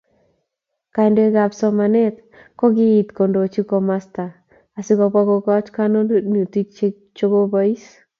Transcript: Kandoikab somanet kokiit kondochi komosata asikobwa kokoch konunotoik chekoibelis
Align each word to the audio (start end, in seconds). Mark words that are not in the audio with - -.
Kandoikab 0.95 1.51
somanet 1.59 2.15
kokiit 2.59 3.07
kondochi 3.17 3.61
komosata 3.69 4.25
asikobwa 4.79 5.19
kokoch 5.29 5.67
konunotoik 5.75 6.67
chekoibelis 7.15 7.83